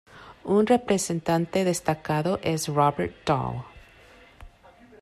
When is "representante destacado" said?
0.65-2.39